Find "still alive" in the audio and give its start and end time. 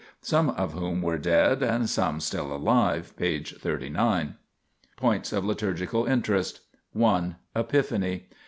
2.19-3.13